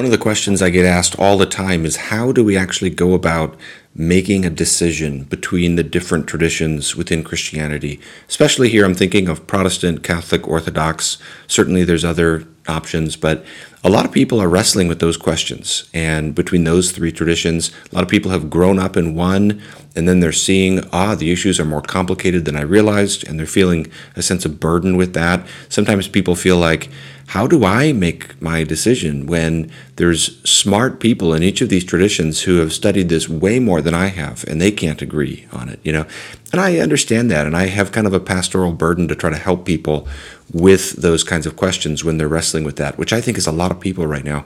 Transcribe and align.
One 0.00 0.06
of 0.06 0.12
the 0.12 0.16
questions 0.16 0.62
I 0.62 0.70
get 0.70 0.86
asked 0.86 1.18
all 1.18 1.36
the 1.36 1.44
time 1.44 1.84
is 1.84 2.08
how 2.08 2.32
do 2.32 2.42
we 2.42 2.56
actually 2.56 2.88
go 2.88 3.12
about 3.12 3.54
making 3.94 4.46
a 4.46 4.48
decision 4.48 5.24
between 5.24 5.76
the 5.76 5.82
different 5.82 6.26
traditions 6.26 6.96
within 6.96 7.22
Christianity? 7.22 8.00
Especially 8.26 8.70
here, 8.70 8.86
I'm 8.86 8.94
thinking 8.94 9.28
of 9.28 9.46
Protestant, 9.46 10.02
Catholic, 10.02 10.48
Orthodox. 10.48 11.18
Certainly, 11.48 11.84
there's 11.84 12.02
other 12.02 12.46
options, 12.66 13.14
but 13.14 13.44
a 13.84 13.90
lot 13.90 14.06
of 14.06 14.12
people 14.12 14.40
are 14.40 14.48
wrestling 14.48 14.88
with 14.88 15.00
those 15.00 15.18
questions. 15.18 15.90
And 15.92 16.34
between 16.34 16.64
those 16.64 16.92
three 16.92 17.12
traditions, 17.12 17.70
a 17.92 17.94
lot 17.94 18.02
of 18.02 18.08
people 18.08 18.30
have 18.30 18.48
grown 18.48 18.78
up 18.78 18.96
in 18.96 19.14
one, 19.14 19.60
and 19.94 20.08
then 20.08 20.20
they're 20.20 20.32
seeing, 20.32 20.80
ah, 20.94 21.14
the 21.14 21.30
issues 21.30 21.60
are 21.60 21.66
more 21.66 21.82
complicated 21.82 22.46
than 22.46 22.56
I 22.56 22.62
realized, 22.62 23.28
and 23.28 23.38
they're 23.38 23.44
feeling 23.44 23.86
a 24.16 24.22
sense 24.22 24.46
of 24.46 24.60
burden 24.60 24.96
with 24.96 25.12
that. 25.12 25.46
Sometimes 25.68 26.08
people 26.08 26.36
feel 26.36 26.56
like, 26.56 26.88
how 27.30 27.46
do 27.46 27.64
I 27.64 27.92
make 27.92 28.42
my 28.42 28.64
decision 28.64 29.26
when 29.26 29.70
there's 29.94 30.42
smart 30.42 30.98
people 30.98 31.32
in 31.32 31.44
each 31.44 31.60
of 31.60 31.68
these 31.68 31.84
traditions 31.84 32.42
who 32.42 32.56
have 32.56 32.72
studied 32.72 33.08
this 33.08 33.28
way 33.28 33.60
more 33.60 33.80
than 33.80 33.94
I 33.94 34.06
have, 34.06 34.44
and 34.48 34.60
they 34.60 34.72
can't 34.72 35.00
agree 35.00 35.46
on 35.52 35.68
it, 35.68 35.78
you 35.84 35.92
know? 35.92 36.06
And 36.50 36.60
I 36.60 36.78
understand 36.78 37.30
that, 37.30 37.46
and 37.46 37.56
I 37.56 37.66
have 37.66 37.92
kind 37.92 38.08
of 38.08 38.12
a 38.12 38.18
pastoral 38.18 38.72
burden 38.72 39.06
to 39.06 39.14
try 39.14 39.30
to 39.30 39.36
help 39.36 39.64
people 39.64 40.08
with 40.52 41.00
those 41.02 41.22
kinds 41.22 41.46
of 41.46 41.54
questions 41.54 42.02
when 42.02 42.18
they're 42.18 42.26
wrestling 42.26 42.64
with 42.64 42.78
that, 42.78 42.98
which 42.98 43.12
I 43.12 43.20
think 43.20 43.38
is 43.38 43.46
a 43.46 43.52
lot 43.52 43.70
of 43.70 43.78
people 43.78 44.08
right 44.08 44.24
now. 44.24 44.44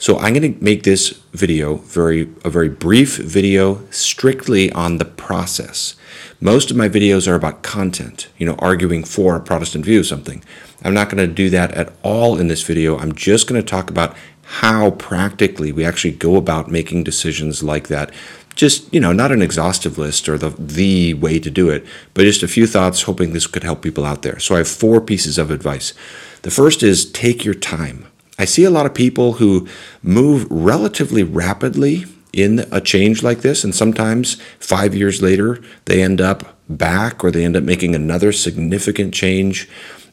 So 0.00 0.16
I'm 0.16 0.32
going 0.32 0.54
to 0.54 0.64
make 0.64 0.84
this 0.84 1.10
video 1.32 1.76
very 1.76 2.22
a 2.42 2.48
very 2.48 2.70
brief 2.70 3.18
video 3.18 3.86
strictly 3.90 4.72
on 4.72 4.96
the 4.96 5.04
process. 5.04 5.94
Most 6.40 6.70
of 6.70 6.76
my 6.78 6.88
videos 6.88 7.28
are 7.28 7.34
about 7.34 7.62
content, 7.62 8.28
you 8.38 8.46
know, 8.46 8.54
arguing 8.60 9.04
for 9.04 9.36
a 9.36 9.40
Protestant 9.40 9.84
view 9.84 10.00
of 10.00 10.06
something. 10.06 10.42
I'm 10.82 10.94
not 10.94 11.10
going 11.10 11.28
to 11.28 11.32
do 11.32 11.50
that 11.50 11.72
at 11.72 11.92
all 12.02 12.38
in 12.38 12.48
this 12.48 12.62
video. 12.62 12.96
I'm 12.96 13.14
just 13.14 13.46
going 13.46 13.60
to 13.60 13.66
talk 13.66 13.90
about 13.90 14.16
how 14.42 14.92
practically 14.92 15.70
we 15.70 15.84
actually 15.84 16.12
go 16.12 16.36
about 16.36 16.70
making 16.70 17.04
decisions 17.04 17.62
like 17.62 17.88
that 17.88 18.10
just 18.56 18.92
you 18.92 18.98
know 18.98 19.12
not 19.12 19.30
an 19.30 19.42
exhaustive 19.42 19.96
list 19.96 20.28
or 20.28 20.36
the 20.36 20.48
the 20.58 21.14
way 21.14 21.38
to 21.38 21.50
do 21.50 21.70
it 21.70 21.86
but 22.14 22.22
just 22.22 22.42
a 22.42 22.48
few 22.48 22.66
thoughts 22.66 23.02
hoping 23.02 23.32
this 23.32 23.46
could 23.46 23.62
help 23.62 23.80
people 23.80 24.04
out 24.04 24.22
there 24.22 24.40
so 24.40 24.56
i 24.56 24.58
have 24.58 24.66
four 24.66 25.00
pieces 25.00 25.38
of 25.38 25.52
advice 25.52 25.94
the 26.42 26.50
first 26.50 26.82
is 26.82 27.08
take 27.12 27.44
your 27.44 27.54
time 27.54 28.09
i 28.40 28.44
see 28.44 28.64
a 28.64 28.70
lot 28.70 28.86
of 28.86 28.94
people 28.94 29.34
who 29.34 29.66
move 30.02 30.46
relatively 30.50 31.22
rapidly 31.22 32.04
in 32.32 32.64
a 32.70 32.80
change 32.80 33.22
like 33.22 33.40
this 33.40 33.64
and 33.64 33.74
sometimes 33.74 34.36
5 34.60 34.94
years 34.94 35.20
later 35.20 35.60
they 35.86 36.02
end 36.02 36.20
up 36.20 36.56
back 36.68 37.24
or 37.24 37.30
they 37.30 37.44
end 37.44 37.56
up 37.56 37.64
making 37.64 37.94
another 37.94 38.30
significant 38.32 39.12
change. 39.12 39.68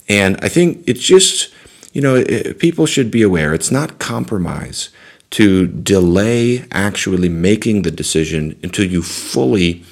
And 0.10 0.38
i 0.42 0.50
think 0.50 0.84
it's 0.88 1.04
just 1.04 1.54
you 1.94 2.02
know 2.02 2.24
people 2.60 2.86
should 2.86 3.12
be 3.12 3.22
aware 3.22 3.54
it's 3.54 3.72
not 3.72 4.00
compromise 4.00 4.90
to 5.30 5.68
delay 5.68 6.66
actually 6.72 7.30
making 7.30 7.82
the 7.82 7.92
decision 7.92 8.58
until 8.64 8.86
you 8.86 9.02
fully 9.02 9.84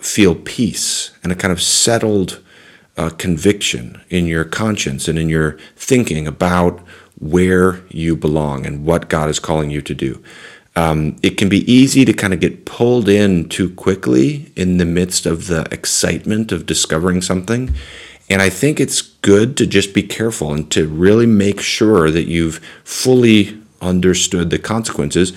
feel 0.00 0.34
peace 0.34 1.10
and 1.22 1.32
a 1.32 1.34
kind 1.34 1.52
of 1.52 1.62
settled 1.62 2.42
uh, 2.96 3.10
conviction 3.10 4.00
in 4.10 4.26
your 4.26 4.44
conscience 4.44 5.08
and 5.08 5.18
in 5.18 5.28
your 5.28 5.58
thinking 5.76 6.26
about 6.26 6.82
where 7.18 7.82
you 7.88 8.16
belong 8.16 8.66
and 8.66 8.84
what 8.84 9.08
God 9.08 9.30
is 9.30 9.38
calling 9.38 9.70
you 9.70 9.82
to 9.82 9.94
do. 9.94 10.22
Um, 10.74 11.16
it 11.22 11.38
can 11.38 11.48
be 11.48 11.70
easy 11.72 12.04
to 12.04 12.12
kind 12.12 12.34
of 12.34 12.40
get 12.40 12.66
pulled 12.66 13.08
in 13.08 13.48
too 13.48 13.70
quickly 13.70 14.52
in 14.56 14.76
the 14.76 14.84
midst 14.84 15.24
of 15.24 15.46
the 15.46 15.66
excitement 15.72 16.52
of 16.52 16.66
discovering 16.66 17.22
something. 17.22 17.74
And 18.28 18.42
I 18.42 18.50
think 18.50 18.78
it's 18.78 19.00
good 19.00 19.56
to 19.56 19.66
just 19.66 19.94
be 19.94 20.02
careful 20.02 20.52
and 20.52 20.70
to 20.72 20.86
really 20.86 21.26
make 21.26 21.60
sure 21.60 22.10
that 22.10 22.26
you've 22.26 22.58
fully 22.84 23.58
understood 23.80 24.50
the 24.50 24.58
consequences. 24.58 25.32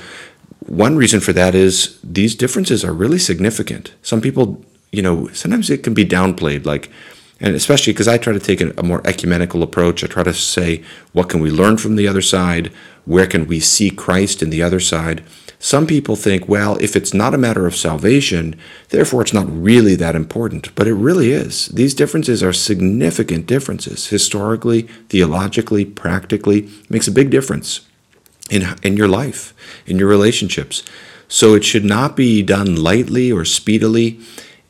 One 0.66 0.98
reason 0.98 1.20
for 1.22 1.32
that 1.34 1.56
is 1.56 2.00
these 2.04 2.36
differences 2.36 2.84
are 2.84 2.94
really 2.94 3.20
significant. 3.20 3.94
Some 4.02 4.22
people, 4.22 4.66
you 4.92 5.02
know, 5.02 5.30
sometimes 5.30 5.70
it 5.70 5.84
can 5.84 5.94
be 5.94 6.06
downplayed, 6.06 6.66
like, 6.66 6.90
and 7.40 7.56
especially 7.56 7.94
because 7.94 8.08
I 8.08 8.18
try 8.18 8.34
to 8.34 8.40
take 8.40 8.62
a, 8.62 8.84
more 8.84 9.02
ecumenical 9.06 9.64
approach. 9.64 10.04
I 10.04 10.08
try 10.08 10.24
to 10.24 10.34
say, 10.34 10.84
what 11.14 11.30
can 11.30 11.40
we 11.40 11.50
learn 11.50 11.78
from 11.78 11.96
the 11.96 12.08
other 12.08 12.22
side? 12.22 12.72
Where 13.06 13.28
can 13.28 13.48
we 13.48 13.60
see 13.60 13.90
Christ 13.90 14.44
in 14.44 14.50
the 14.50 14.62
other 14.62 14.80
side? 14.80 15.24
Some 15.58 15.88
people 15.88 16.16
think, 16.16 16.48
well, 16.48 16.78
if 16.78 16.96
it's 16.96 17.14
not 17.14 17.34
a 17.34 17.38
matter 17.38 17.66
of 17.66 17.76
salvation, 17.76 18.58
therefore 18.90 19.22
it's 19.22 19.34
not 19.34 19.48
really 19.50 19.96
that 19.96 20.16
important. 20.16 20.74
But 20.76 20.88
it 20.88 20.94
really 20.94 21.32
is. 21.32 21.68
These 21.68 21.94
differences 21.94 22.42
are 22.42 22.54
significant 22.54 23.46
differences, 23.46 24.08
historically, 24.08 24.84
theologically, 25.10 25.84
practically. 25.84 26.60
It 26.60 26.90
makes 26.90 27.08
a 27.08 27.12
big 27.12 27.30
difference 27.30 27.82
in, 28.50 28.66
in 28.84 28.96
your 28.96 29.10
life, 29.10 29.54
in 29.86 29.98
your 29.98 30.08
relationships. 30.08 30.84
So 31.28 31.56
it 31.56 31.66
should 31.66 31.86
not 31.86 32.16
be 32.16 32.42
done 32.42 32.76
lightly 32.76 33.32
or 33.32 33.44
speedily. 33.44 34.20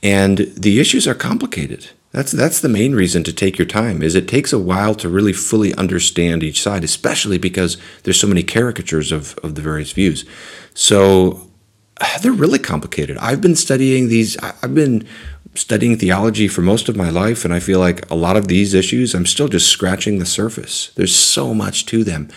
And 0.01 0.39
the 0.57 0.79
issues 0.79 1.07
are 1.07 1.15
complicated. 1.15 1.89
That's 2.11 2.31
that's 2.31 2.61
the 2.61 2.69
main 2.69 2.95
reason 2.95 3.23
to 3.23 3.33
take 3.33 3.59
your 3.59 3.67
time 3.67 4.01
is 4.01 4.15
it 4.15 4.27
takes 4.27 4.51
a 4.51 4.57
while 4.57 4.95
to 4.95 5.07
really 5.07 5.33
fully 5.33 5.73
understand 5.75 6.43
each 6.43 6.61
side, 6.61 6.83
especially 6.83 7.37
because 7.37 7.77
there's 8.03 8.19
so 8.19 8.27
many 8.27 8.41
caricatures 8.41 9.11
of, 9.11 9.37
of 9.43 9.53
the 9.53 9.61
various 9.61 9.91
views. 9.91 10.25
So 10.73 11.49
they're 12.21 12.31
really 12.31 12.59
complicated. 12.59 13.17
I've 13.17 13.41
been 13.41 13.55
studying 13.55 14.07
these 14.07 14.37
I've 14.37 14.73
been 14.73 15.07
studying 15.55 15.97
theology 15.97 16.47
for 16.47 16.61
most 16.61 16.89
of 16.89 16.95
my 16.95 17.09
life 17.09 17.43
and 17.45 17.53
I 17.53 17.59
feel 17.59 17.79
like 17.79 18.09
a 18.09 18.15
lot 18.15 18.37
of 18.37 18.47
these 18.47 18.73
issues 18.73 19.13
I'm 19.13 19.25
still 19.25 19.47
just 19.47 19.67
scratching 19.67 20.17
the 20.17 20.25
surface. 20.25 20.91
There's 20.95 21.15
so 21.15 21.53
much 21.53 21.85
to 21.87 22.03
them. 22.03 22.29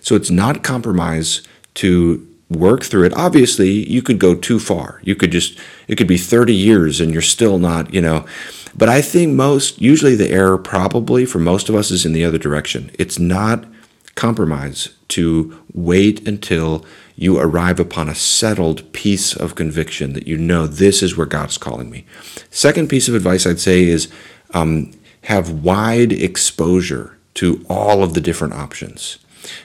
So 0.00 0.16
it's 0.16 0.30
not 0.30 0.64
compromise 0.64 1.42
to 1.74 2.26
work 2.48 2.82
through 2.82 3.04
it. 3.04 3.14
Obviously, 3.14 3.70
you 3.70 4.02
could 4.02 4.18
go 4.18 4.34
too 4.34 4.58
far. 4.58 5.00
You 5.04 5.14
could 5.14 5.30
just, 5.30 5.58
it 5.86 5.96
could 5.96 6.08
be 6.08 6.18
30 6.18 6.54
years 6.54 7.00
and 7.00 7.12
you're 7.12 7.22
still 7.22 7.58
not, 7.58 7.94
you 7.94 8.00
know. 8.00 8.26
But 8.74 8.88
I 8.88 9.02
think 9.02 9.34
most, 9.34 9.80
usually 9.80 10.14
the 10.14 10.30
error 10.30 10.58
probably 10.58 11.24
for 11.24 11.38
most 11.38 11.68
of 11.68 11.74
us 11.74 11.90
is 11.90 12.06
in 12.06 12.12
the 12.12 12.24
other 12.24 12.38
direction. 12.38 12.90
It's 12.98 13.18
not 13.18 13.64
compromise 14.14 14.90
to 15.08 15.62
wait 15.72 16.26
until 16.26 16.84
you 17.16 17.38
arrive 17.38 17.80
upon 17.80 18.08
a 18.08 18.14
settled 18.14 18.92
piece 18.92 19.34
of 19.34 19.54
conviction 19.54 20.12
that 20.14 20.26
you 20.26 20.36
know 20.36 20.66
this 20.66 21.02
is 21.02 21.16
where 21.16 21.26
God's 21.26 21.58
calling 21.58 21.90
me. 21.90 22.04
Second 22.50 22.88
piece 22.88 23.08
of 23.08 23.14
advice 23.14 23.46
I'd 23.46 23.60
say 23.60 23.84
is 23.84 24.08
um, 24.52 24.92
have 25.22 25.50
wide 25.50 26.12
exposure 26.12 27.18
to 27.34 27.64
all 27.68 28.02
of 28.02 28.14
the 28.14 28.20
different 28.20 28.54
options 28.54 29.18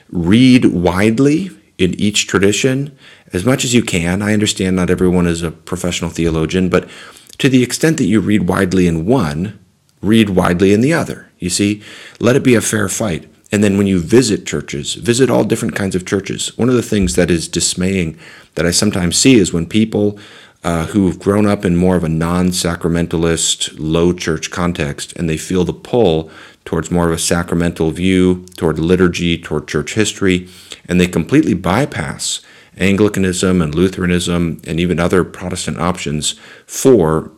read 0.10 0.66
widely 0.66 1.50
in 1.78 1.94
each 2.00 2.28
tradition 2.28 2.98
as 3.34 3.46
much 3.46 3.64
as 3.66 3.74
you 3.74 3.84
can. 3.84 4.22
I 4.22 4.34
understand 4.34 4.76
not 4.76 4.90
everyone 4.90 5.28
is 5.28 5.44
a 5.44 5.52
professional 5.52 6.10
theologian, 6.10 6.70
but 6.70 6.90
to 7.38 7.50
the 7.50 7.64
extent 7.64 7.98
that 7.98 8.06
you 8.06 8.20
read 8.20 8.48
widely 8.48 8.88
in 8.88 9.06
one, 9.06 9.60
read 10.02 10.30
widely 10.30 10.74
in 10.74 10.82
the 10.82 10.94
other. 10.94 11.30
You 11.40 11.50
see, 11.50 11.82
let 12.20 12.36
it 12.36 12.44
be 12.44 12.56
a 12.56 12.62
fair 12.62 12.90
fight. 12.90 13.30
And 13.52 13.64
then 13.64 13.78
when 13.78 13.88
you 13.88 14.00
visit 14.00 14.46
churches, 14.46 14.96
visit 14.96 15.30
all 15.30 15.44
different 15.44 15.76
kinds 15.76 15.96
of 15.96 16.06
churches. 16.06 16.58
One 16.58 16.70
of 16.70 16.76
the 16.76 16.82
things 16.82 17.16
that 17.16 17.32
is 17.32 17.48
dismaying 17.48 18.18
that 18.56 18.66
I 18.66 18.72
sometimes 18.72 19.18
see 19.18 19.36
is 19.36 19.54
when 19.54 19.66
people 19.66 20.20
uh, 20.64 20.88
who've 20.88 21.20
grown 21.20 21.46
up 21.46 21.64
in 21.64 21.76
more 21.76 21.96
of 21.96 22.04
a 22.04 22.10
non 22.10 22.48
sacramentalist, 22.48 23.76
low 23.78 24.12
church 24.14 24.50
context, 24.50 25.14
and 25.14 25.30
they 25.30 25.38
feel 25.38 25.64
the 25.64 25.74
pull 25.74 26.32
towards 26.66 26.90
more 26.90 27.06
of 27.06 27.14
a 27.14 27.20
sacramental 27.20 27.92
view, 27.92 28.46
toward 28.58 28.80
liturgy, 28.80 29.38
toward 29.38 29.68
church 29.68 29.94
history, 29.94 30.50
and 30.90 31.00
they 31.00 31.08
completely 31.08 31.54
bypass 31.54 32.42
Anglicanism 32.78 33.62
and 33.62 33.74
Lutheranism 33.74 34.62
and 34.68 34.80
even 34.80 35.00
other 35.00 35.24
Protestant 35.24 35.80
options 35.80 36.34
for 36.66 37.32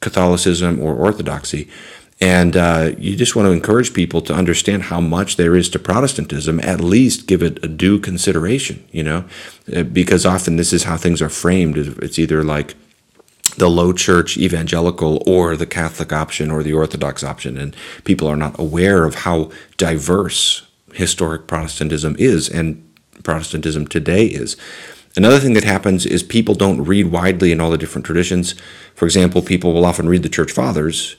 Catholicism 0.00 0.80
or 0.80 0.94
Orthodoxy. 0.94 1.68
And 2.20 2.56
uh, 2.56 2.92
you 2.98 3.16
just 3.16 3.34
want 3.34 3.46
to 3.46 3.52
encourage 3.52 3.94
people 3.94 4.20
to 4.22 4.34
understand 4.34 4.84
how 4.84 5.00
much 5.00 5.36
there 5.36 5.56
is 5.56 5.68
to 5.70 5.78
Protestantism, 5.80 6.60
at 6.60 6.80
least 6.80 7.26
give 7.26 7.42
it 7.42 7.64
a 7.64 7.68
due 7.68 7.98
consideration, 7.98 8.86
you 8.92 9.02
know, 9.02 9.24
uh, 9.74 9.82
because 9.82 10.24
often 10.24 10.54
this 10.54 10.72
is 10.72 10.84
how 10.84 10.96
things 10.96 11.20
are 11.20 11.28
framed. 11.28 11.76
It's 11.76 12.20
either 12.20 12.44
like 12.44 12.76
the 13.56 13.68
low 13.68 13.92
church 13.92 14.36
evangelical 14.36 15.22
or 15.26 15.56
the 15.56 15.66
Catholic 15.66 16.12
option 16.12 16.50
or 16.50 16.62
the 16.62 16.72
Orthodox 16.72 17.24
option. 17.24 17.58
And 17.58 17.74
people 18.04 18.28
are 18.28 18.36
not 18.36 18.58
aware 18.58 19.04
of 19.04 19.16
how 19.16 19.50
diverse 19.76 20.64
historic 20.92 21.48
Protestantism 21.48 22.14
is 22.20 22.48
and 22.48 22.88
Protestantism 23.22 23.86
today 23.86 24.26
is. 24.26 24.56
Another 25.14 25.38
thing 25.38 25.52
that 25.54 25.64
happens 25.64 26.06
is 26.06 26.22
people 26.22 26.54
don't 26.54 26.84
read 26.84 27.10
widely 27.10 27.52
in 27.52 27.60
all 27.60 27.70
the 27.70 27.78
different 27.78 28.06
traditions. 28.06 28.54
For 28.94 29.04
example, 29.04 29.42
people 29.42 29.74
will 29.74 29.84
often 29.84 30.08
read 30.08 30.22
the 30.22 30.28
church 30.28 30.52
fathers 30.52 31.16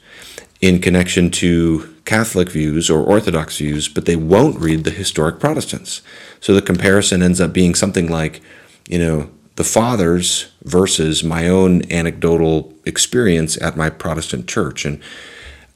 in 0.62 0.80
connection 0.80 1.30
to 1.30 1.94
Catholic 2.06 2.50
views 2.50 2.90
or 2.90 3.04
Orthodox 3.04 3.58
views, 3.58 3.88
but 3.88 4.06
they 4.06 4.16
won't 4.16 4.60
read 4.60 4.84
the 4.84 4.92
historic 4.92 5.40
Protestants. 5.40 6.02
So 6.40 6.54
the 6.54 6.62
comparison 6.62 7.22
ends 7.22 7.40
up 7.40 7.54
being 7.54 7.76
something 7.76 8.10
like, 8.10 8.42
you 8.88 8.98
know, 8.98 9.30
the 9.56 9.64
fathers 9.64 10.52
versus 10.64 11.24
my 11.24 11.48
own 11.48 11.90
anecdotal 11.92 12.74
experience 12.86 13.62
at 13.62 13.78
my 13.78 13.90
Protestant 13.90 14.48
church. 14.48 14.86
And 14.86 15.00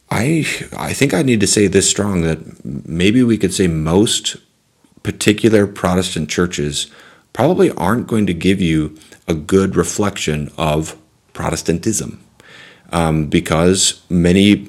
I 0.10 0.46
I 0.76 0.94
think 0.94 1.14
I 1.14 1.22
need 1.22 1.40
to 1.42 1.48
say 1.48 1.68
this 1.68 1.90
strong 1.90 2.22
that 2.22 2.66
maybe 2.66 3.24
we 3.24 3.38
could 3.38 3.54
say 3.54 3.68
most 3.68 4.38
particular 5.08 5.66
Protestant 5.66 6.30
churches 6.30 6.92
probably 7.32 7.72
aren't 7.72 8.08
going 8.08 8.28
to 8.28 8.34
give 8.34 8.60
you 8.60 8.94
a 9.26 9.34
good 9.34 9.78
reflection 9.78 10.52
of 10.58 10.98
Protestantism 11.32 12.22
um, 12.92 13.28
because 13.28 14.02
many 14.10 14.68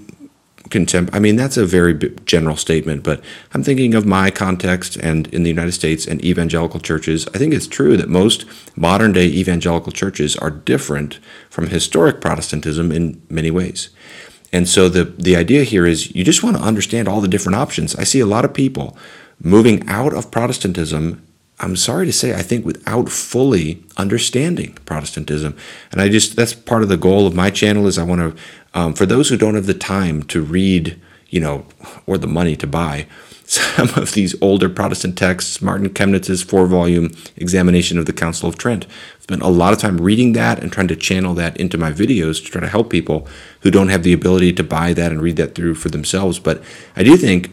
contempt. 0.70 1.12
I 1.12 1.18
mean, 1.18 1.34
that's 1.34 1.56
a 1.56 1.66
very 1.66 1.92
general 2.24 2.54
statement, 2.54 3.02
but 3.02 3.20
I'm 3.52 3.64
thinking 3.64 3.96
of 3.96 4.06
my 4.06 4.30
context 4.30 4.94
and 4.98 5.26
in 5.34 5.42
the 5.42 5.48
United 5.48 5.72
States 5.72 6.06
and 6.06 6.24
evangelical 6.24 6.78
churches. 6.78 7.26
I 7.34 7.38
think 7.38 7.52
it's 7.52 7.66
true 7.66 7.96
that 7.96 8.08
most 8.08 8.44
modern 8.76 9.12
day 9.12 9.26
evangelical 9.26 9.90
churches 9.90 10.36
are 10.36 10.52
different 10.52 11.18
from 11.50 11.66
historic 11.66 12.20
Protestantism 12.20 12.92
in 12.92 13.20
many 13.28 13.50
ways. 13.50 13.90
And 14.52 14.68
so 14.68 14.88
the, 14.88 15.02
the 15.02 15.34
idea 15.34 15.64
here 15.64 15.84
is 15.84 16.14
you 16.14 16.22
just 16.22 16.44
want 16.44 16.56
to 16.56 16.62
understand 16.62 17.08
all 17.08 17.20
the 17.20 17.26
different 17.26 17.56
options. 17.56 17.96
I 17.96 18.04
see 18.04 18.20
a 18.20 18.26
lot 18.26 18.44
of 18.44 18.54
people 18.54 18.96
moving 19.40 19.86
out 19.88 20.12
of 20.12 20.30
Protestantism 20.30 21.22
I'm 21.60 21.76
sorry 21.76 22.06
to 22.06 22.12
say, 22.12 22.34
I 22.34 22.42
think 22.42 22.64
without 22.64 23.08
fully 23.08 23.82
understanding 23.96 24.74
Protestantism. 24.84 25.56
And 25.90 26.00
I 26.00 26.08
just, 26.08 26.36
that's 26.36 26.54
part 26.54 26.82
of 26.82 26.88
the 26.88 26.96
goal 26.96 27.26
of 27.26 27.34
my 27.34 27.50
channel 27.50 27.86
is 27.86 27.98
I 27.98 28.04
want 28.04 28.20
to, 28.20 28.42
um, 28.78 28.94
for 28.94 29.06
those 29.06 29.28
who 29.28 29.36
don't 29.36 29.56
have 29.56 29.66
the 29.66 29.74
time 29.74 30.22
to 30.24 30.40
read, 30.40 31.00
you 31.28 31.40
know, 31.40 31.66
or 32.06 32.16
the 32.16 32.28
money 32.28 32.54
to 32.56 32.66
buy 32.66 33.06
some 33.44 33.88
of 33.96 34.12
these 34.12 34.40
older 34.40 34.68
Protestant 34.68 35.18
texts, 35.18 35.60
Martin 35.60 35.88
Chemnitz's 35.88 36.42
four 36.42 36.66
volume 36.66 37.10
examination 37.34 37.98
of 37.98 38.06
the 38.06 38.12
Council 38.12 38.48
of 38.48 38.56
Trent. 38.56 38.86
I've 39.16 39.22
spent 39.22 39.42
a 39.42 39.48
lot 39.48 39.72
of 39.72 39.80
time 39.80 40.00
reading 40.00 40.34
that 40.34 40.62
and 40.62 40.70
trying 40.70 40.88
to 40.88 40.96
channel 40.96 41.34
that 41.34 41.56
into 41.56 41.76
my 41.76 41.90
videos 41.90 42.44
to 42.44 42.52
try 42.52 42.60
to 42.60 42.68
help 42.68 42.88
people 42.88 43.26
who 43.62 43.72
don't 43.72 43.88
have 43.88 44.04
the 44.04 44.12
ability 44.12 44.52
to 44.52 44.62
buy 44.62 44.92
that 44.92 45.10
and 45.10 45.20
read 45.20 45.36
that 45.36 45.56
through 45.56 45.74
for 45.74 45.88
themselves. 45.88 46.38
But 46.38 46.62
I 46.94 47.02
do 47.02 47.16
think, 47.16 47.50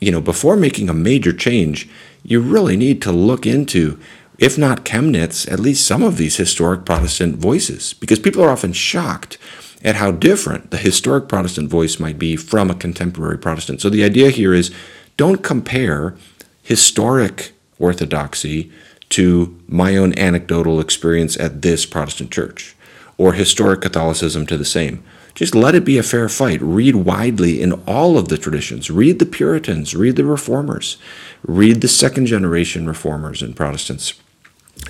you 0.00 0.10
know, 0.10 0.20
before 0.20 0.56
making 0.56 0.88
a 0.88 0.94
major 0.94 1.32
change, 1.32 1.88
you 2.22 2.40
really 2.40 2.76
need 2.76 3.00
to 3.02 3.12
look 3.12 3.46
into, 3.46 3.98
if 4.38 4.56
not 4.56 4.84
Chemnitz, 4.84 5.50
at 5.50 5.60
least 5.60 5.86
some 5.86 6.02
of 6.02 6.16
these 6.16 6.36
historic 6.36 6.84
Protestant 6.84 7.36
voices, 7.36 7.94
because 7.94 8.18
people 8.18 8.42
are 8.42 8.50
often 8.50 8.72
shocked 8.72 9.38
at 9.82 9.96
how 9.96 10.10
different 10.10 10.70
the 10.70 10.76
historic 10.76 11.28
Protestant 11.28 11.68
voice 11.70 11.98
might 11.98 12.18
be 12.18 12.36
from 12.36 12.70
a 12.70 12.74
contemporary 12.74 13.38
Protestant. 13.38 13.80
So 13.80 13.88
the 13.88 14.04
idea 14.04 14.30
here 14.30 14.52
is 14.52 14.74
don't 15.16 15.42
compare 15.42 16.14
historic 16.62 17.52
orthodoxy 17.78 18.70
to 19.10 19.58
my 19.66 19.96
own 19.96 20.16
anecdotal 20.18 20.80
experience 20.80 21.38
at 21.38 21.62
this 21.62 21.84
Protestant 21.84 22.30
church 22.30 22.74
or 23.18 23.32
historic 23.32 23.80
Catholicism 23.80 24.46
to 24.46 24.56
the 24.56 24.64
same. 24.64 25.02
Just 25.40 25.54
let 25.54 25.74
it 25.74 25.86
be 25.86 25.96
a 25.96 26.02
fair 26.02 26.28
fight. 26.28 26.60
Read 26.60 26.96
widely 26.96 27.62
in 27.62 27.72
all 27.86 28.18
of 28.18 28.28
the 28.28 28.36
traditions. 28.36 28.90
Read 28.90 29.18
the 29.18 29.24
Puritans, 29.24 29.96
read 29.96 30.16
the 30.16 30.24
Reformers, 30.26 30.98
read 31.42 31.80
the 31.80 31.88
second 31.88 32.26
generation 32.26 32.86
Reformers 32.86 33.40
and 33.40 33.56
Protestants. 33.56 34.20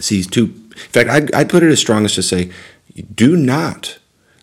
See, 0.01 0.25
two, 0.25 0.47
in 0.47 0.91
fact, 0.91 1.09
I'd, 1.09 1.33
I'd 1.33 1.51
put 1.51 1.63
it 1.63 1.71
as 1.71 1.79
strong 1.79 2.05
as 2.05 2.17
to 2.17 2.23
say, 2.25 2.51
do 3.15 3.37
not 3.37 4.01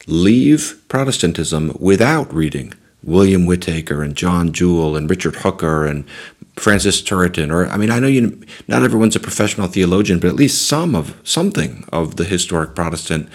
leave 0.07 0.81
Protestantism 0.87 1.75
without 1.77 2.33
reading 2.33 2.73
William 3.03 3.45
Whitaker 3.45 4.01
and 4.01 4.15
John 4.15 4.53
Jewel 4.53 4.95
and 4.95 5.09
Richard 5.09 5.35
Hooker 5.35 5.85
and 5.85 6.05
Francis 6.55 7.01
Turretin, 7.01 7.51
or 7.51 7.67
I 7.67 7.75
mean, 7.75 7.91
I 7.91 7.99
know 7.99 8.07
you 8.07 8.41
not 8.69 8.81
everyone's 8.81 9.17
a 9.17 9.19
professional 9.19 9.67
theologian, 9.67 10.19
but 10.19 10.29
at 10.29 10.35
least 10.35 10.69
some 10.69 10.95
of 10.95 11.19
something 11.25 11.83
of 11.91 12.15
the 12.15 12.23
historic 12.23 12.75
Protestant 12.75 13.27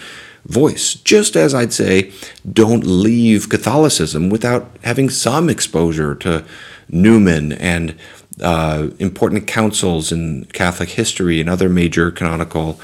voice. 0.45 0.95
Just 0.95 1.35
as 1.35 1.53
I'd 1.53 1.73
say, 1.73 2.11
don't 2.51 2.85
leave 2.85 3.49
Catholicism 3.49 4.29
without 4.29 4.69
having 4.83 5.09
some 5.09 5.49
exposure 5.49 6.15
to 6.15 6.43
Newman 6.89 7.51
and 7.53 7.95
uh, 8.41 8.89
important 8.99 9.47
councils 9.47 10.11
in 10.11 10.45
Catholic 10.45 10.89
history 10.89 11.39
and 11.39 11.49
other 11.49 11.69
major 11.69 12.11
canonical 12.11 12.79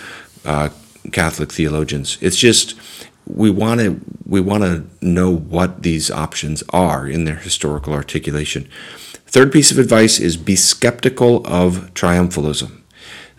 uh, 0.46 0.70
Catholic 1.12 1.52
theologians. 1.52 2.18
It's 2.22 2.38
just 2.38 2.76
we 3.26 3.50
want 3.50 3.80
to 3.80 4.00
we 4.26 4.42
want 4.42 4.64
to 4.64 4.86
know 5.02 5.36
what 5.36 5.84
these 5.84 6.10
options 6.10 6.64
are 6.70 7.08
in 7.08 7.26
their 7.26 7.36
historical 7.36 7.94
articulation. 7.94 8.68
Third 9.26 9.52
piece 9.52 9.72
of 9.72 9.78
advice 9.78 10.20
is 10.20 10.38
be 10.38 10.56
skeptical 10.56 11.46
of 11.46 11.94
triumphalism. 11.94 12.82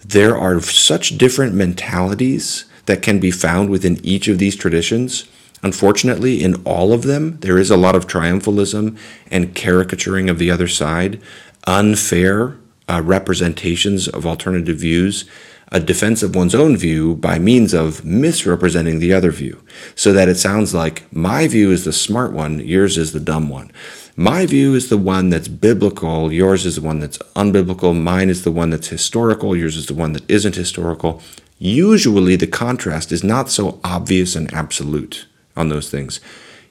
There 0.05 0.37
are 0.37 0.61
such 0.61 1.19
different 1.19 1.55
mentalities 1.55 2.64
that 2.91 3.03
can 3.03 3.21
be 3.21 3.31
found 3.31 3.71
within 3.71 4.05
each 4.05 4.27
of 4.27 4.39
these 4.39 4.57
traditions. 4.57 5.29
Unfortunately, 5.63 6.43
in 6.43 6.57
all 6.65 6.93
of 6.93 7.05
them, 7.05 7.39
there 7.39 7.57
is 7.57 7.71
a 7.71 7.77
lot 7.77 7.95
of 7.95 8.09
triumphalism 8.09 8.99
and 9.31 9.55
caricaturing 9.55 10.29
of 10.29 10.39
the 10.39 10.51
other 10.51 10.67
side, 10.67 11.23
unfair 11.69 12.57
uh, 12.89 13.01
representations 13.05 14.09
of 14.09 14.27
alternative 14.27 14.79
views, 14.79 15.25
a 15.71 15.79
defense 15.79 16.25
of 16.25 16.35
one's 16.35 16.55
own 16.55 16.77
view 16.77 17.15
by 17.15 17.39
means 17.39 17.73
of 17.73 18.05
misrepresenting 18.05 18.99
the 18.99 19.13
other 19.13 19.31
view, 19.31 19.63
so 19.95 20.13
that 20.13 20.29
it 20.29 20.37
sounds 20.37 20.75
like 20.75 21.05
my 21.13 21.47
view 21.47 21.71
is 21.71 21.85
the 21.85 21.93
smart 21.93 22.33
one, 22.33 22.59
yours 22.59 22.99
is 22.99 23.13
the 23.13 23.21
dumb 23.21 23.49
one. 23.49 23.71
My 24.17 24.47
view 24.47 24.75
is 24.75 24.89
the 24.89 24.99
one 24.99 25.31
that's 25.31 25.47
biblical, 25.47 26.33
yours 26.33 26.67
is 26.67 26.75
the 26.75 26.83
one 26.83 26.99
that's 26.99 27.19
unbiblical, 27.37 27.97
mine 27.97 28.29
is 28.29 28.43
the 28.43 28.51
one 28.51 28.71
that's 28.71 28.89
historical, 28.89 29.55
yours 29.55 29.77
is 29.77 29.87
the 29.87 29.95
one 29.95 30.13
that 30.15 30.29
isn't 30.29 30.57
historical. 30.57 31.23
Usually, 31.62 32.37
the 32.37 32.47
contrast 32.47 33.12
is 33.12 33.23
not 33.23 33.51
so 33.51 33.81
obvious 33.85 34.35
and 34.35 34.53
absolute 34.55 35.27
on 35.55 35.69
those 35.69 35.91
things. 35.91 36.19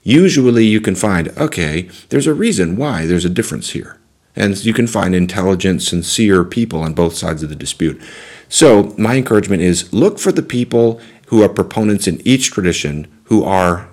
Usually, 0.01 0.65
you 0.65 0.81
can 0.81 0.95
find, 0.95 1.27
okay, 1.37 1.87
there's 2.09 2.25
a 2.25 2.33
reason 2.33 2.75
why 2.75 3.05
there's 3.05 3.23
a 3.23 3.29
difference 3.29 3.69
here. 3.69 3.99
And 4.35 4.57
you 4.65 4.73
can 4.73 4.87
find 4.87 5.13
intelligent, 5.13 5.83
sincere 5.83 6.43
people 6.43 6.81
on 6.81 6.95
both 6.95 7.15
sides 7.15 7.43
of 7.43 7.49
the 7.49 7.55
dispute. 7.55 8.01
So, 8.47 8.95
my 8.97 9.15
encouragement 9.15 9.61
is 9.61 9.93
look 9.93 10.17
for 10.17 10.31
the 10.31 10.41
people 10.41 10.99
who 11.27 11.43
are 11.43 11.49
proponents 11.49 12.07
in 12.07 12.19
each 12.27 12.49
tradition 12.49 13.07
who 13.25 13.43
are 13.43 13.89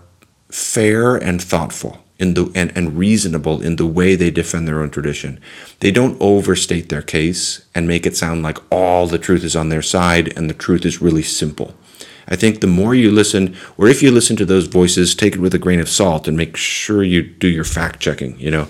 fair 0.51 1.15
and 1.15 1.43
thoughtful 1.43 2.06
in 2.19 2.35
the 2.35 2.51
and, 2.55 2.77
and 2.77 2.97
reasonable 2.97 3.63
in 3.63 3.77
the 3.77 3.87
way 3.87 4.15
they 4.15 4.31
defend 4.31 4.67
their 4.67 4.81
own 4.81 4.91
tradition. 4.91 5.41
They 5.81 5.91
don't 5.91 6.21
overstate 6.21 6.89
their 6.89 7.03
case 7.03 7.65
and 7.75 7.87
make 7.87 8.07
it 8.07 8.17
sound 8.17 8.43
like 8.43 8.59
all 8.71 9.07
the 9.07 9.19
truth 9.19 9.45
is 9.45 9.57
on 9.57 9.69
their 9.69 9.83
side 9.83 10.37
and 10.37 10.49
the 10.49 10.55
truth 10.55 10.85
is 10.85 11.03
really 11.03 11.23
simple. 11.23 11.75
I 12.29 12.37
think 12.37 12.61
the 12.61 12.67
more 12.67 12.95
you 12.95 13.13
listen, 13.13 13.57
or 13.77 13.87
if 13.87 14.03
you 14.03 14.11
listen 14.11 14.37
to 14.37 14.45
those 14.45 14.67
voices, 14.67 15.15
take 15.15 15.35
it 15.35 15.41
with 15.41 15.55
a 15.55 15.59
grain 15.59 15.79
of 15.79 15.89
salt 15.89 16.27
and 16.27 16.37
make 16.37 16.57
sure 16.57 17.05
you 17.05 17.23
do 17.23 17.47
your 17.47 17.65
fact 17.65 18.01
checking. 18.01 18.39
You 18.41 18.51
know, 18.51 18.69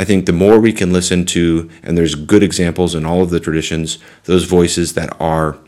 I 0.00 0.04
think 0.04 0.26
the 0.26 0.32
more 0.32 0.58
we 0.58 0.72
can 0.72 0.92
listen 0.92 1.24
to, 1.26 1.70
and 1.82 1.96
there's 1.96 2.16
good 2.16 2.42
examples 2.42 2.94
in 2.94 3.04
all 3.04 3.22
of 3.22 3.30
the 3.30 3.38
traditions, 3.38 3.98
those 4.24 4.44
voices 4.44 4.94
that 4.94 5.16
are 5.20 5.58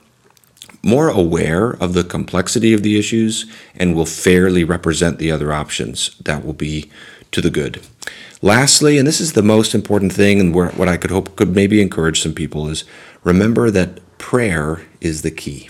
more 0.83 1.09
aware 1.09 1.71
of 1.73 1.93
the 1.93 2.05
complexity 2.05 2.73
of 2.73 2.83
the 2.83 2.99
issues 2.99 3.47
and 3.77 3.95
will 3.95 4.07
fairly 4.07 4.65
represent 4.65 5.19
the 5.19 5.31
other 5.31 5.53
options. 5.53 6.17
That 6.17 6.45
will 6.45 6.55
be 6.55 6.91
to 7.33 7.41
the 7.41 7.51
good. 7.51 7.81
Lastly, 8.43 8.97
and 8.97 9.07
this 9.07 9.21
is 9.21 9.35
the 9.35 9.43
most 9.43 9.75
important 9.75 10.13
thing, 10.13 10.41
and 10.41 10.55
what 10.55 10.89
I 10.89 10.97
could 10.97 11.11
hope 11.11 11.37
could 11.37 11.55
maybe 11.55 11.83
encourage 11.83 12.23
some 12.23 12.33
people, 12.33 12.69
is 12.69 12.85
remember 13.23 13.71
that 13.71 14.01
prayer 14.19 14.83
is 15.01 15.23
the 15.23 15.31
key. 15.31 15.69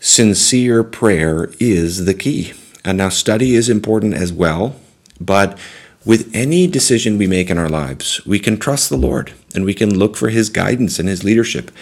Sincere 0.00 0.82
prayer 0.82 1.50
is 1.60 2.06
the 2.06 2.14
key. 2.14 2.54
And 2.84 2.98
now, 2.98 3.08
study 3.08 3.54
is 3.54 3.68
important 3.68 4.14
as 4.14 4.32
well, 4.32 4.76
but 5.20 5.58
with 6.04 6.30
any 6.32 6.68
decision 6.68 7.18
we 7.18 7.26
make 7.26 7.50
in 7.50 7.58
our 7.58 7.68
lives, 7.68 8.24
we 8.24 8.38
can 8.38 8.58
trust 8.58 8.88
the 8.88 8.96
Lord 8.96 9.34
and 9.54 9.64
we 9.64 9.74
can 9.74 9.98
look 9.98 10.16
for 10.16 10.28
His 10.28 10.48
guidance 10.48 11.00
and 11.00 11.08
His 11.08 11.24
leadership 11.24 11.72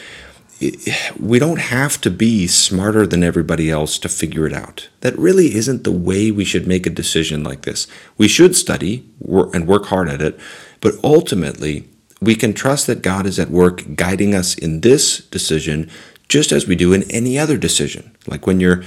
we 1.19 1.39
don't 1.39 1.61
have 1.61 2.01
to 2.01 2.11
be 2.11 2.47
smarter 2.47 3.07
than 3.07 3.23
everybody 3.23 3.71
else 3.71 3.99
to 3.99 4.09
figure 4.09 4.47
it 4.47 4.53
out. 4.53 4.89
That 5.01 5.19
really 5.19 5.55
isn't 5.55 5.85
the 5.85 5.93
way 5.93 6.31
we 6.31 6.45
should 6.45 6.67
make 6.67 6.87
a 6.87 6.91
decision 6.91 7.43
like 7.43 7.63
this. 7.63 7.87
We 8.17 8.29
should 8.29 8.57
study 8.57 9.09
and 9.21 9.67
work 9.67 9.87
hard 9.87 10.09
at 10.09 10.23
it, 10.23 10.39
but 10.81 10.95
ultimately, 11.03 11.89
we 12.21 12.35
can 12.35 12.55
trust 12.55 12.87
that 12.87 13.03
God 13.03 13.27
is 13.27 13.39
at 13.39 13.51
work 13.51 13.97
guiding 13.97 14.35
us 14.35 14.55
in 14.55 14.81
this 14.81 15.19
decision 15.19 15.91
just 16.29 16.53
as 16.53 16.67
we 16.67 16.75
do 16.75 16.93
in 16.93 17.09
any 17.11 17.39
other 17.39 17.59
decision. 17.59 18.17
Like 18.27 18.47
when 18.47 18.61
you're 18.61 18.83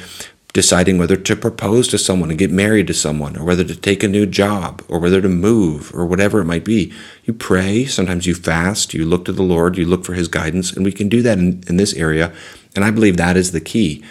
deciding 0.58 0.98
whether 0.98 1.16
to 1.16 1.36
propose 1.36 1.88
to 1.88 2.00
someone 2.00 2.32
and 2.32 2.40
get 2.40 2.50
married 2.50 2.88
to 2.88 2.94
someone, 2.96 3.38
or 3.38 3.44
whether 3.44 3.64
to 3.64 3.76
take 3.76 4.02
a 4.02 4.08
new 4.08 4.26
job, 4.26 4.84
or 4.88 4.98
whether 4.98 5.22
to 5.22 5.30
move, 5.30 5.94
or 5.94 6.04
whatever 6.04 6.42
it 6.42 6.46
might 6.46 6.66
be. 6.66 6.92
You 7.26 7.36
pray, 7.36 7.86
sometimes 7.86 8.26
you 8.26 8.34
fast, 8.34 8.92
you 8.92 9.06
look 9.06 9.24
to 9.26 9.32
the 9.32 9.44
Lord, 9.44 9.78
you 9.78 9.86
look 9.86 10.04
for 10.04 10.16
His 10.16 10.28
guidance, 10.28 10.74
and 10.74 10.84
we 10.84 10.92
can 10.92 11.10
do 11.10 11.22
that 11.22 11.38
in, 11.38 11.64
in 11.68 11.78
this 11.78 11.94
area. 11.94 12.34
And 12.76 12.84
I 12.84 12.90
believe 12.90 13.18
that 13.18 13.38
is 13.38 13.52
the 13.52 13.62
key. 13.62 14.04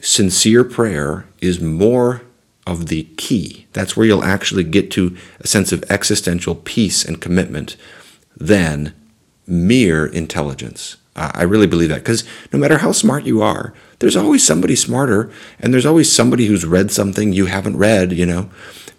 Sincere 0.00 0.64
prayer 0.64 1.26
is 1.42 1.60
more 1.60 2.22
of 2.66 2.86
the 2.86 3.02
key. 3.18 3.66
That's 3.74 3.94
where 3.94 4.06
you'll 4.06 4.24
actually 4.24 4.64
get 4.64 4.90
to 4.92 5.14
a 5.40 5.46
sense 5.46 5.70
of 5.70 5.84
existential 5.90 6.54
peace 6.54 7.04
and 7.04 7.20
commitment 7.20 7.76
than 8.34 8.94
mere 9.46 10.06
intelligence. 10.06 10.96
I 11.16 11.42
really 11.42 11.66
believe 11.66 11.88
that 11.88 12.02
because 12.04 12.24
no 12.52 12.58
matter 12.58 12.78
how 12.78 12.92
smart 12.92 13.24
you 13.24 13.42
are, 13.42 13.74
there's 13.98 14.16
always 14.16 14.46
somebody 14.46 14.76
smarter 14.76 15.30
and 15.58 15.74
there's 15.74 15.86
always 15.86 16.10
somebody 16.10 16.46
who's 16.46 16.64
read 16.64 16.90
something 16.90 17.32
you 17.32 17.46
haven't 17.46 17.76
read, 17.76 18.12
you 18.12 18.24
know. 18.24 18.48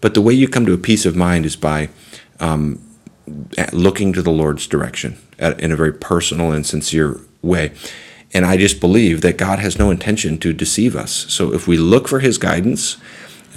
But 0.01 0.13
the 0.13 0.21
way 0.21 0.33
you 0.33 0.47
come 0.47 0.65
to 0.65 0.73
a 0.73 0.77
peace 0.77 1.05
of 1.05 1.15
mind 1.15 1.45
is 1.45 1.55
by 1.55 1.89
um, 2.39 2.81
looking 3.71 4.13
to 4.13 4.21
the 4.21 4.31
Lord's 4.31 4.67
direction 4.67 5.17
in 5.39 5.71
a 5.71 5.75
very 5.75 5.93
personal 5.93 6.51
and 6.51 6.65
sincere 6.65 7.19
way. 7.41 7.71
And 8.33 8.45
I 8.45 8.57
just 8.57 8.79
believe 8.79 9.21
that 9.21 9.37
God 9.37 9.59
has 9.59 9.77
no 9.77 9.89
intention 9.89 10.37
to 10.39 10.53
deceive 10.53 10.95
us. 10.95 11.11
So 11.11 11.53
if 11.53 11.67
we 11.67 11.77
look 11.77 12.07
for 12.07 12.19
his 12.19 12.37
guidance, 12.37 12.97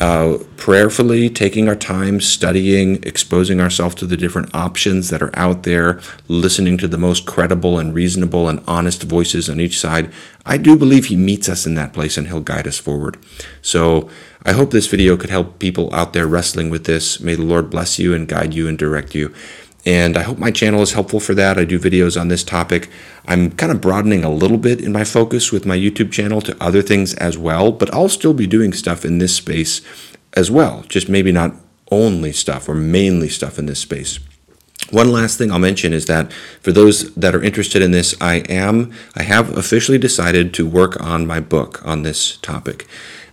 uh, 0.01 0.39
prayerfully 0.57 1.31
taking 1.31 1.69
our 1.69 1.77
time, 1.77 2.21
studying, 2.21 3.03
exposing 3.05 3.61
ourselves 3.61 3.95
to 3.97 4.07
the 4.07 4.17
different 4.17 4.53
options 4.55 5.09
that 5.11 5.23
are 5.23 5.37
out 5.39 5.63
there, 5.63 6.01
listening 6.27 6.77
to 6.79 6.89
the 6.89 6.99
most 6.99 7.27
credible 7.27 7.79
and 7.79 7.95
reasonable 7.95 8.49
and 8.49 8.63
honest 8.67 9.05
voices 9.05 9.49
on 9.49 9.61
each 9.61 9.79
side, 9.79 10.13
I 10.45 10.59
do 10.59 10.77
believe 10.77 11.07
He 11.07 11.17
meets 11.17 11.49
us 11.49 11.65
in 11.65 11.75
that 11.77 11.93
place 11.93 12.17
and 12.17 12.27
He'll 12.27 12.41
guide 12.41 12.67
us 12.67 12.79
forward. 12.79 13.17
So 13.63 14.11
I 14.45 14.53
hope 14.53 14.73
this 14.73 14.89
video 14.89 15.17
could 15.17 15.31
help 15.31 15.59
people 15.59 15.95
out 15.95 16.13
there 16.13 16.27
wrestling 16.27 16.71
with 16.71 16.85
this. 16.85 17.21
May 17.21 17.35
the 17.35 17.43
Lord 17.43 17.71
bless 17.71 17.99
you 17.99 18.15
and 18.15 18.29
guide 18.29 18.53
you 18.53 18.69
and 18.69 18.77
direct 18.77 19.15
you. 19.15 19.33
And 19.87 20.17
I 20.17 20.23
hope 20.23 20.38
my 20.38 20.50
channel 20.50 20.83
is 20.83 20.93
helpful 20.93 21.21
for 21.21 21.35
that. 21.35 21.59
I 21.59 21.64
do 21.64 21.79
videos 21.79 22.19
on 22.19 22.29
this 22.29 22.43
topic. 22.43 22.88
I'm 23.26 23.50
kind 23.50 23.71
of 23.71 23.81
broadening 23.81 24.25
a 24.25 24.31
little 24.31 24.57
bit 24.57 24.81
in 24.81 24.93
my 24.93 25.05
focus 25.05 25.53
with 25.53 25.67
my 25.67 25.76
YouTube 25.76 26.11
channel 26.11 26.41
to 26.43 26.57
other 26.62 26.81
things 26.81 27.14
as 27.14 27.37
well, 27.37 27.71
but 27.71 27.93
I'll 27.93 28.09
still 28.09 28.35
be 28.35 28.47
doing 28.47 28.73
stuff 28.73 29.05
in 29.05 29.19
this 29.19 29.37
space 29.37 29.83
as 30.33 30.50
well, 30.50 30.85
just 30.88 31.09
maybe 31.09 31.33
not 31.33 31.55
only 31.91 32.33
stuff 32.33 32.69
or 32.69 32.75
mainly 32.75 33.29
stuff 33.29 33.59
in 33.59 33.67
this 33.67 33.81
space. 33.81 34.19
One 34.91 35.12
last 35.12 35.38
thing 35.38 35.50
I'll 35.50 35.59
mention 35.59 35.93
is 35.93 36.07
that 36.07 36.33
for 36.61 36.73
those 36.73 37.14
that 37.14 37.35
are 37.35 37.43
interested 37.43 37.81
in 37.83 37.91
this, 37.91 38.14
I 38.21 38.37
am 38.49 38.93
I 39.14 39.23
have 39.23 39.57
officially 39.57 39.99
decided 39.99 40.53
to 40.55 40.67
work 40.67 41.00
on 41.00 41.26
my 41.26 41.41
book 41.41 41.85
on 41.85 42.03
this 42.03 42.37
topic. 42.38 42.87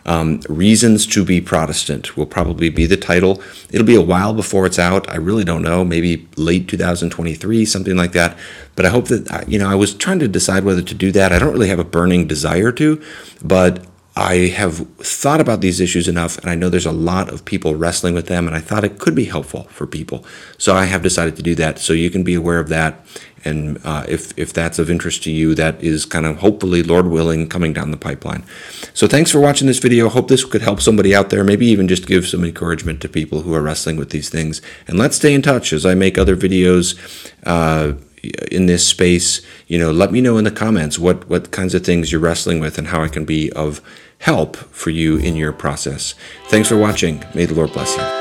Um, 0.05 0.41
Reasons 0.49 1.05
to 1.07 1.23
be 1.23 1.41
Protestant 1.41 2.17
will 2.17 2.25
probably 2.25 2.69
be 2.69 2.85
the 2.85 2.97
title. 2.97 3.41
It'll 3.69 3.85
be 3.85 3.95
a 3.95 4.01
while 4.01 4.33
before 4.33 4.65
it's 4.65 4.79
out. 4.79 5.09
I 5.09 5.17
really 5.17 5.43
don't 5.43 5.61
know, 5.61 5.83
maybe 5.83 6.27
late 6.37 6.67
2023, 6.67 7.65
something 7.65 7.95
like 7.95 8.13
that. 8.13 8.37
But 8.75 8.85
I 8.85 8.89
hope 8.89 9.07
that, 9.09 9.45
you 9.47 9.59
know, 9.59 9.69
I 9.69 9.75
was 9.75 9.93
trying 9.93 10.19
to 10.19 10.27
decide 10.27 10.63
whether 10.63 10.81
to 10.81 10.93
do 10.93 11.11
that. 11.11 11.31
I 11.31 11.39
don't 11.39 11.53
really 11.53 11.69
have 11.69 11.79
a 11.79 11.83
burning 11.83 12.27
desire 12.27 12.71
to, 12.73 13.01
but 13.43 13.85
I 14.15 14.47
have 14.49 14.87
thought 14.97 15.39
about 15.39 15.61
these 15.61 15.79
issues 15.79 16.07
enough, 16.07 16.37
and 16.39 16.49
I 16.49 16.55
know 16.55 16.69
there's 16.69 16.85
a 16.85 16.91
lot 16.91 17.29
of 17.29 17.45
people 17.45 17.75
wrestling 17.75 18.13
with 18.13 18.27
them, 18.27 18.45
and 18.45 18.55
I 18.55 18.59
thought 18.59 18.83
it 18.83 18.99
could 18.99 19.15
be 19.15 19.25
helpful 19.25 19.63
for 19.69 19.87
people. 19.87 20.25
So 20.57 20.75
I 20.75 20.85
have 20.85 21.01
decided 21.01 21.37
to 21.37 21.41
do 21.41 21.55
that. 21.55 21.79
So 21.79 21.93
you 21.93 22.09
can 22.09 22.23
be 22.23 22.33
aware 22.33 22.59
of 22.59 22.67
that. 22.69 23.05
And 23.43 23.79
uh, 23.83 24.05
if, 24.07 24.37
if 24.37 24.53
that's 24.53 24.77
of 24.79 24.89
interest 24.89 25.23
to 25.23 25.31
you, 25.31 25.55
that 25.55 25.81
is 25.81 26.05
kind 26.05 26.25
of 26.25 26.37
hopefully, 26.37 26.83
Lord 26.83 27.07
willing, 27.07 27.47
coming 27.47 27.73
down 27.73 27.91
the 27.91 27.97
pipeline. 27.97 28.43
So 28.93 29.07
thanks 29.07 29.31
for 29.31 29.39
watching 29.39 29.65
this 29.65 29.79
video. 29.79 30.09
Hope 30.09 30.27
this 30.27 30.45
could 30.45 30.61
help 30.61 30.81
somebody 30.81 31.15
out 31.15 31.29
there, 31.29 31.43
maybe 31.43 31.65
even 31.67 31.87
just 31.87 32.05
give 32.05 32.27
some 32.27 32.43
encouragement 32.43 33.01
to 33.01 33.09
people 33.09 33.41
who 33.41 33.53
are 33.53 33.61
wrestling 33.61 33.97
with 33.97 34.11
these 34.11 34.29
things. 34.29 34.61
And 34.87 34.99
let's 34.99 35.15
stay 35.15 35.33
in 35.33 35.41
touch 35.41 35.73
as 35.73 35.85
I 35.85 35.95
make 35.95 36.17
other 36.17 36.35
videos. 36.35 36.95
Uh, 37.43 37.93
in 38.51 38.65
this 38.65 38.87
space, 38.87 39.41
you 39.67 39.79
know, 39.79 39.91
let 39.91 40.11
me 40.11 40.21
know 40.21 40.37
in 40.37 40.43
the 40.43 40.51
comments 40.51 40.99
what 40.99 41.27
what 41.29 41.51
kinds 41.51 41.73
of 41.73 41.83
things 41.83 42.11
you're 42.11 42.21
wrestling 42.21 42.59
with 42.59 42.77
and 42.77 42.87
how 42.87 43.03
I 43.03 43.07
can 43.07 43.25
be 43.25 43.51
of 43.53 43.81
help 44.19 44.55
for 44.55 44.91
you 44.91 45.17
in 45.17 45.35
your 45.35 45.51
process. 45.51 46.13
Thanks 46.47 46.69
for 46.69 46.77
watching. 46.77 47.23
May 47.33 47.45
the 47.45 47.55
Lord 47.55 47.73
bless 47.73 47.95
you. 47.97 48.20